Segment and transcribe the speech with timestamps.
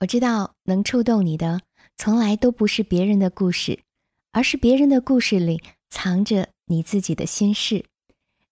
[0.00, 1.60] 我知道能触动你的，
[1.96, 3.80] 从来都不是别人的故事，
[4.30, 7.84] 而是别人的故事里藏着你自己的心事。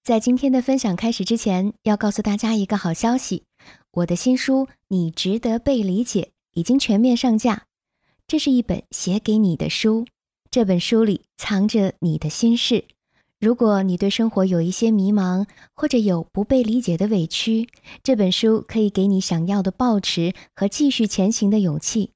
[0.02, 3.44] 在今天的分享开始之前，要告诉大家一个好消息：
[3.92, 6.22] 我的新书《你值得被理解》
[6.52, 7.66] 已经全面上架。
[8.26, 10.04] 这是一本写给你的书，
[10.50, 12.86] 这本书里藏着你的心事。
[13.38, 17.68] 如果你对生活有一些迷茫，或者有不被理解的委屈，
[18.02, 22.12] 这本书可以给你想要的抱持和继续前行的勇气。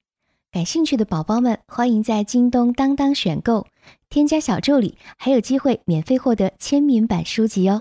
[0.50, 3.66] 感兴趣的宝宝们，欢迎在京东、当当选购，
[4.08, 7.78] 添加小助理，还有机会免费获得签名版书籍哦。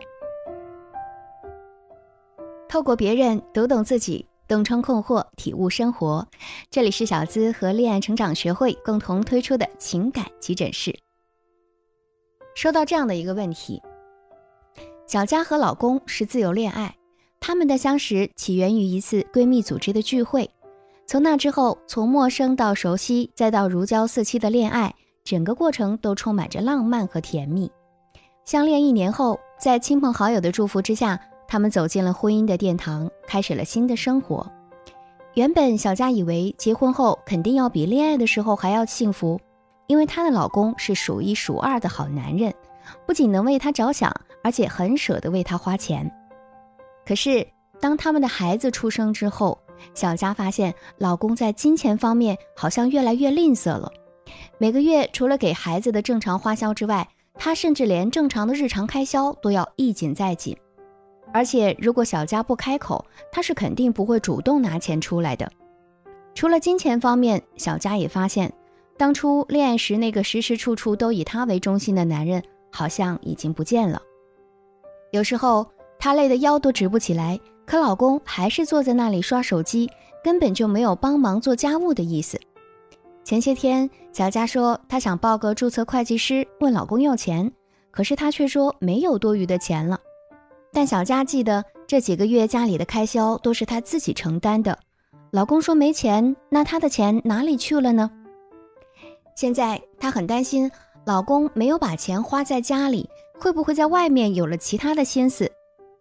[2.67, 6.27] 透过别人读懂自己，洞穿困惑，体悟生活。
[6.69, 10.99] 这里是小资和恋爱成长学会共同推出的情感急诊室。
[12.59, 13.81] 收到这样的一个问题：
[15.07, 16.93] 小佳和老公是自由恋爱，
[17.39, 20.51] 他们的相识起源于一次闺蜜组织的聚会。
[21.07, 24.93] 从那之后，从陌生到熟悉，再到如胶似漆的恋爱，
[25.23, 27.71] 整个过程都充满着浪漫和甜蜜。
[28.43, 34.45] 相恋一年后，在亲朋好友的祝福之下，他们走进了婚姻的殿堂，开始了新的生活。
[35.35, 39.39] 原本小佳以为结婚后肯定要比恋爱的时候还要幸福。
[39.89, 42.53] 因为她的老公是数一数二的好男人，
[43.07, 46.09] 不仅能为她着想，而且很舍得为她花钱。
[47.05, 47.45] 可是，
[47.79, 49.59] 当他们的孩子出生之后，
[49.95, 53.91] 小佳发现老公在金钱方面好像越来越吝啬了。
[54.59, 60.55] 每个月除了给孩子的正常花销之外，他甚至连正常的日常开销都要一紧再紧。
[61.33, 65.51] 而且，如果小佳不开口，他是肯定不会主动拿钱出来的。
[66.35, 68.53] 除了金钱方面，小佳也发现。
[68.99, 74.01] 当初恋爱时那个时时处处都以她为中心的男人，好像已经不见了。
[75.11, 75.65] 有时候
[75.97, 79.89] 她累得腰都直不起来，可老公还是坐在那里刷手机，
[80.21, 82.37] 根本就没有帮忙做家务的意思。
[83.23, 87.49] 前些天，小佳说她想报个注册会计师，问老公要钱，
[87.91, 89.97] 可是他却说没有多余的钱了。
[90.73, 94.77] 但小佳记得这几个月家里的开销都是她自己承担的，
[95.31, 98.11] 老公说没钱，那她的钱哪里去了呢？
[99.39, 100.69] 现在她很担心，
[101.05, 105.49] 老公没有把钱花在家里，会不会在外面有了其他的心思？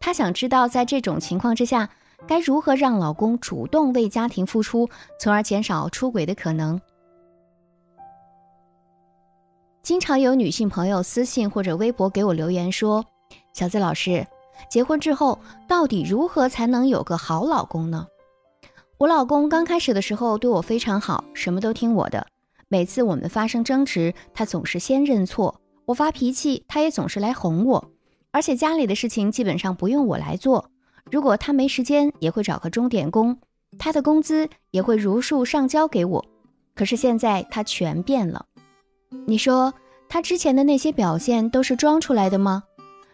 [0.00, 1.88] 她想知道，在这种情况之下，
[2.26, 4.88] 该如何让老公主动为家庭付出，
[5.20, 6.80] 从而减少出轨的可能。
[9.84, 13.04] 经常有女性朋友私信或者微博给我留言说
[13.54, 14.26] ：“小资老师，
[14.68, 15.38] 结婚之后
[15.68, 18.04] 到底如何才能有个好老公呢？”
[18.98, 22.26] 我老公刚开始的时候对我非常好，什么都听我的。
[22.70, 25.54] 每次我们发生争执，他总是先认错；
[25.86, 27.92] 我发脾气，他也总是来哄我。
[28.30, 30.70] 而且家里的事情基本上不用我来做，
[31.10, 33.38] 如果他没时间，也会找个钟点工，
[33.78, 36.22] 他的工资也会如数上交给我。
[36.74, 38.44] 可是现在他全变了，
[39.26, 39.72] 你说
[40.06, 42.62] 他之前的那些表现都是装出来的吗？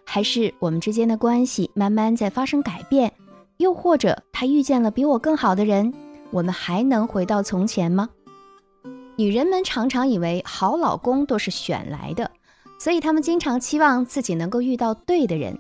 [0.05, 3.11] 还是我们之间的关系慢慢在发生改变？
[3.59, 5.95] 又或者他遇见了比我更好的人，
[6.33, 8.09] 我们还能回到从前吗？
[9.17, 12.29] 女人们常常以为好老公都是选来的，
[12.81, 15.57] 所以她们经常期望自己能够遇到对的人，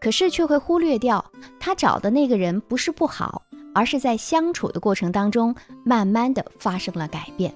[0.00, 1.24] 可是却会忽略掉
[1.60, 3.42] 她找的那个人不是不好，
[3.72, 5.54] 而是在相处的过程当中，
[5.84, 7.54] 慢慢的发生了改变。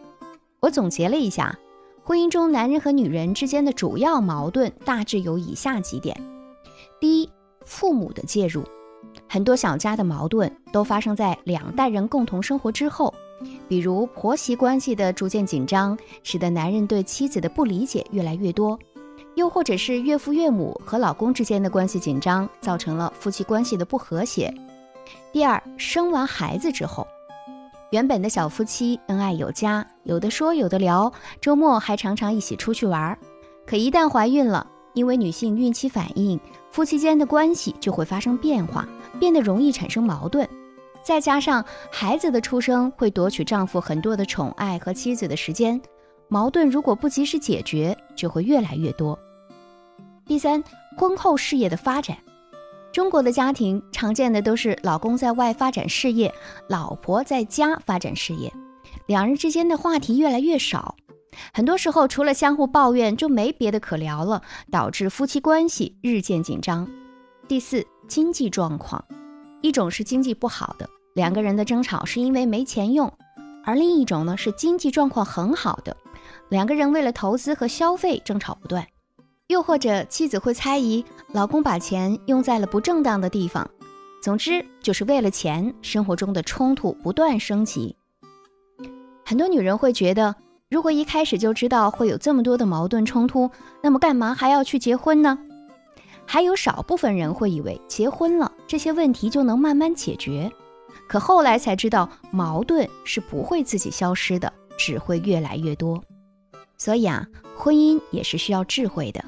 [0.61, 1.59] 我总结了一下，
[2.05, 6.17] 婚姻中男人和女人之间的主要矛盾大致有以下几点：
[7.01, 7.29] 第一，
[7.65, 8.63] 父母的介入，
[9.29, 13.13] 很多小家的矛盾都发生在两代人共同生活之后。
[13.69, 18.79] 比如婆媳关系的逐渐紧张，使得男人对妻子的不理解越来越多；
[19.35, 24.53] 又或者是岳父岳母和老公之间的关系紧张，造成了夫妻关系的不和谐。
[25.33, 27.07] 第二，生完孩子之后，
[27.91, 33.19] 原本的小夫妻恩爱有加，有的说有的聊，周末还常常一起出去玩。
[33.67, 36.39] 可一旦怀孕了，因为女性孕期反应，
[36.71, 38.87] 夫妻间的关系就会发生变化，
[39.19, 40.49] 变得容易产生矛盾。
[41.03, 45.81] 再加上孩子的出生会夺取丈夫很多的宠爱和妻子的时间，
[46.29, 49.19] 矛盾如果不及时解决，就会越来越多。
[50.25, 50.63] 第三，
[50.97, 52.17] 婚后事业的发展，
[52.93, 56.33] 中国的家庭常见的都是老公在外发展事业，
[56.69, 58.53] 老婆在家发展事业，
[59.07, 60.95] 两人之间的话题越来越少，
[61.53, 64.41] 很多时候除了相互抱怨就没别的可聊了，
[64.71, 66.89] 导致夫妻关系日渐紧张。
[67.49, 69.05] 第四，经济状况。
[69.63, 73.09] 一种是经济不好的，两个人的争吵是因为没钱用；
[73.65, 75.97] 而另一种呢是经济状况很好的，
[76.51, 78.87] 两个人为了投资和消费争吵不断。
[79.49, 83.69] 又或者妻子会猜疑老公把钱用在了不正当的地方。
[84.23, 87.95] 总之就是为了钱，生活中的冲突不断升级。
[89.25, 90.35] 很多女人会觉得，
[90.71, 93.51] 如果一开始就知道会有这么多的矛盾冲突，
[93.83, 95.39] 那么干嘛还要去结婚呢？
[96.27, 100.51] 还有少部分人会以为结婚了这些问题就能慢慢解决，
[101.09, 106.03] 可后来才知道矛盾是不会自己消失的，只会越来越多。
[106.79, 107.27] 所以啊，
[107.57, 109.23] 婚姻也是需要智慧的。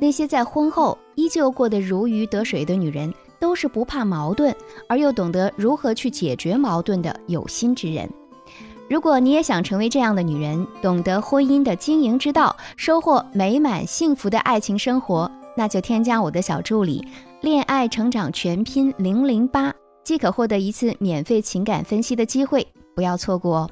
[0.00, 4.54] 那些在婚后依旧过得如鱼得水的女人，都是不怕矛盾，
[4.88, 8.08] 而又懂得如何去解决矛盾的有心之人。
[8.88, 17.06] 如果你也想成为这样的女人，懂得婚姻的经营之道，收获美满幸福的爱情生活，那就添加我的小助理
[17.42, 23.70] “恋爱成长全拼零零八”，即可获得一次免费情感分析的机会，不要错过哦。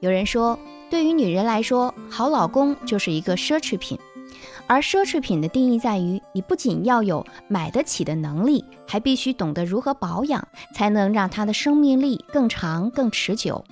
[0.00, 0.58] 有人说，
[0.88, 3.98] 对于女人来说，好老公就是一个奢侈品。
[4.66, 13.64] 而奢侈品的定义在于，你不仅要有买得起的能力，还必须懂得如何保养，才能让他的生命力更长、更持久。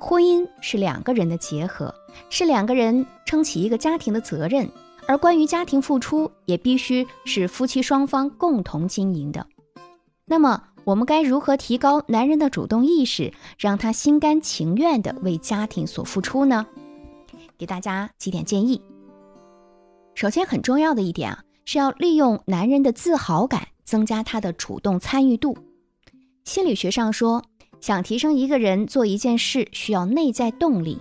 [0.00, 1.94] 婚姻是两个人的结合，
[2.30, 4.66] 是两个人撑起一个家庭的责任，
[5.06, 9.46] 而关于家庭付出，也必须是夫妻双方共同经营的。
[10.24, 16.66] 那么，我们该如何提高男人的主动意识，让他心甘情愿地为家庭所付出呢？
[17.58, 18.80] 给大家几点建议。
[20.14, 25.56] 首先，很重要的一点啊，是要利用男人的自豪感，增加他的主动参与度。
[26.44, 27.42] 心理学上说，
[27.80, 30.98] 想提升一个人做一件事，需要内在动力，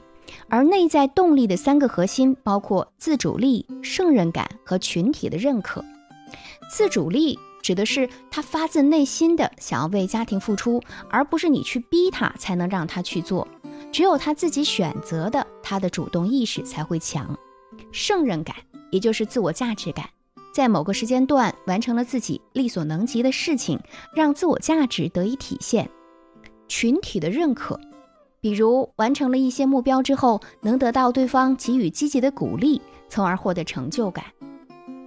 [0.50, 5.84] 而内在动力的三个核心包括自主力、胜任感和群体的认可。
[6.70, 13.48] 自主力指的是他发自内心的想要为家庭付出，而不是你去逼他才能让他去做。
[13.92, 17.38] 只有他自己选择的，他的主动意识才会强。
[17.92, 18.56] 胜任感。
[18.92, 20.08] 也就是自我价值感，
[20.54, 23.80] 在某个时间段完成了自己力所能及的事情，
[24.16, 25.90] 让自我价值得以体现。
[26.68, 27.80] 群体的认可，
[28.44, 34.26] 比如完成了一些目标之后，能得到对方给予积极的鼓励，从而获得成就感。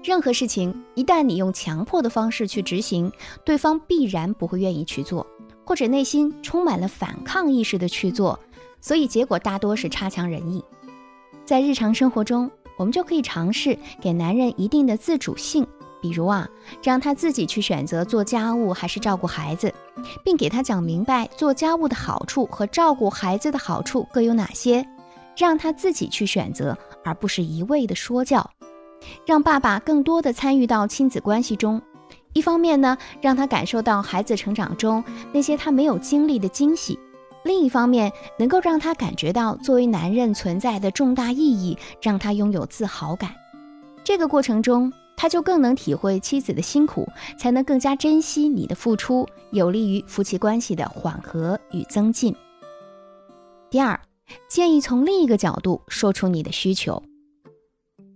[0.03, 3.13] 任何事情一旦你用强迫的方式去执行，
[3.45, 5.27] 对方必然不会愿意去做，
[5.67, 8.41] 或者内心充满了反抗意识的去做，
[8.81, 10.65] 所以结果大多是差强人意。
[11.45, 12.51] 在日常生活中。
[12.79, 15.67] 我们就可以尝试给男人一定的自主性，
[16.01, 16.49] 比如啊，
[16.83, 19.73] 让他自己去选择做家务还是照顾孩子，
[20.25, 24.87] 并给他讲明白做家务的好处和照顾孩子的好处各有哪些，
[25.37, 28.49] 让他自己去选择，而不是一味的说教。
[29.25, 31.81] 让爸爸更多的参与到亲子关系中，
[32.33, 35.03] 一方面呢，让他感受到孩子成长中
[35.33, 36.99] 那些他没有经历的惊喜。
[37.45, 43.31] 另一方面，能够让他感觉到作为男人存在的重大意义，让他拥有自豪感。
[44.03, 47.09] 这个过程中，他就更能体会妻子的辛苦，
[47.39, 52.35] 才能更加珍惜你的付出，有利于夫妻关系的缓和与增进。
[53.71, 53.99] 第二，
[54.49, 57.03] 建议从另一个角度说出你的需求。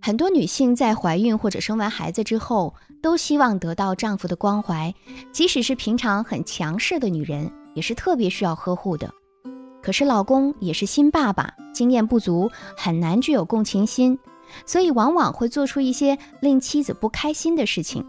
[0.01, 4.93] 很多女性在怀孕或者生完孩子之后，都希望得到丈夫的关怀，
[5.31, 9.11] 即使是平常很强势的女人，也是特别需要呵护的。
[9.81, 14.17] 可是老公也是新爸爸，经验不足，很难具有共情心，
[14.65, 18.05] 所以往往会做出一些令妻子不开心的事情。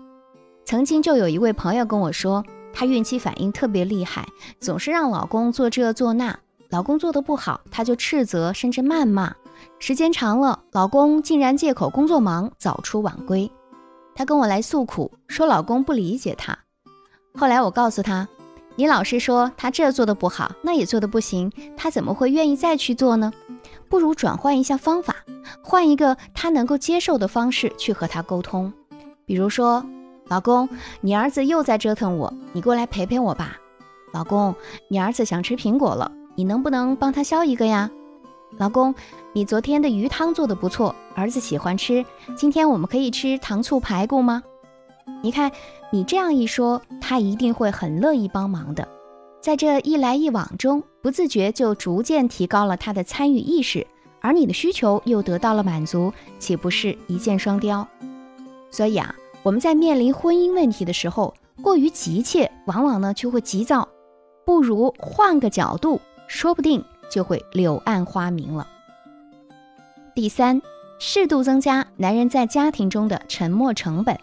[0.65, 4.27] 曾经就有一位朋友跟我说，她孕期反应特别厉害，
[4.61, 6.39] 总是让老公做这做那，
[6.71, 9.35] 老公做的不好，她就斥责甚至谩骂。
[9.79, 13.51] 时间长了，老公竟然借口工作忙早出晚归。
[14.15, 16.59] 她跟我来诉苦，说老公不理解她。
[17.35, 18.29] 后来我告诉她。
[18.75, 23.31] 你老是说他这做的不好，那也做的不行，他怎么会愿意再去做呢？
[23.89, 25.17] 不如转换一下方法，
[25.63, 28.73] 换一个他能够接受的方式去和他沟通。
[29.27, 29.85] 比如说，
[30.29, 30.69] 老公，
[31.03, 33.59] 你儿子又在折腾我，你过来陪陪我吧。
[34.13, 34.55] 老公，
[34.89, 37.91] 你儿子想吃苹果了，你能不能帮他削一个呀？
[38.57, 38.95] 老公，
[39.35, 44.43] 你昨天的鱼汤做的不错，儿子喜欢吃，今天我们可以吃糖醋排骨吗？
[45.23, 45.53] 你看。
[45.95, 48.89] 你这样一说，他一定会很乐意帮忙的。
[49.43, 53.87] 在这一来一往中，不自觉就逐渐提高了他的参与意识，
[54.23, 57.87] 而你的需求又得到了满足，岂不是一箭双雕？
[58.71, 63.87] 所以啊，我们在面临婚姻问题的时候，过于急切，往往呢就会急躁，
[64.47, 68.67] 不如换个角度，说不定就会柳暗花明了。
[70.15, 70.63] 第三，
[70.99, 74.19] 适度增加男人在家庭中的沉默成本。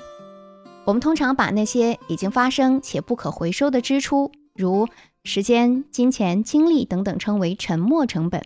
[0.89, 4.87] 我们通常把那些已经发生且不可回收的支出，如
[5.23, 8.41] 时间、金钱、精力等等，称为沉没成本。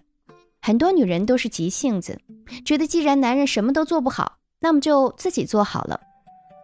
[0.61, 2.19] 很多女人都是急性子，
[2.65, 5.97] 觉得既然男人什么都做不好，那么就自己做好了。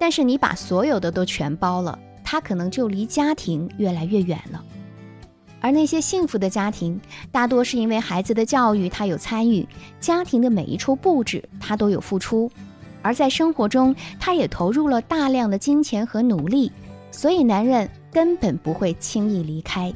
[0.01, 4.61] 但是你把所有的都全包了，他可能就离家庭越来越远了。
[5.61, 6.99] 而那些幸福的家庭，
[7.31, 9.65] 大多是因为孩子的教育他有参与，
[10.01, 12.51] 家庭的每一处布置他都有付出，
[13.01, 16.71] 而在生活中他也投入了大量的金钱和努力，
[17.11, 19.93] 所以男人根本不会轻易离开。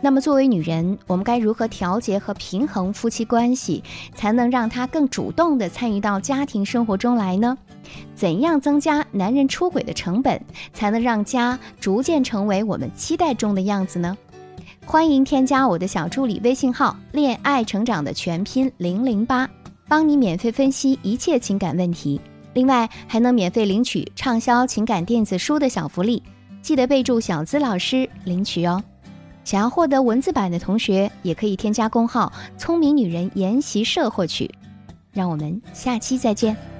[0.00, 3.82] 那么，作为女人，我们该如何调节和平衡夫妻关系，
[4.14, 7.56] 才能让他更主动地参与到家庭生活中来呢？
[8.14, 10.38] 怎样增加男人出轨的成本，
[10.74, 14.14] 才能让家逐渐成为我们期待中的样子呢？
[14.84, 19.48] 欢迎添加我的小助理微信号“恋爱成长”的全拼零零八，
[19.88, 22.20] 帮你免费分析一切情感问题。
[22.52, 26.22] 另外，还能免费领取畅销情感电子书的小福利，
[26.62, 28.82] 记得备注“小资老师”领取哦。
[29.44, 34.50] 想要获得文字版的同学，也可以添加公号“聪明女人研习社”获取。
[35.12, 36.73] 让我们下期再见。